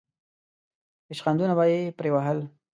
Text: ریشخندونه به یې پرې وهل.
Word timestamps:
ریشخندونه 1.09 1.53
به 1.57 1.63
یې 1.71 1.79
پرې 1.97 2.09
وهل. 2.13 2.39